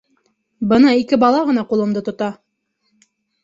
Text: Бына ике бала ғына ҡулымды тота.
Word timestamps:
Бына 0.71 0.93
ике 1.01 1.21
бала 1.25 1.43
ғына 1.51 1.67
ҡулымды 1.75 2.05
тота. 2.11 2.33